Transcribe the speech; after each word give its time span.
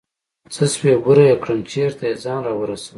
څه 0.53 0.63
سوې 0.73 0.93
بوره 1.03 1.23
يې 1.29 1.35
كړم 1.43 1.59
چېرته 1.71 2.03
يې 2.09 2.15
ځان 2.23 2.39
راورسوه. 2.45 2.89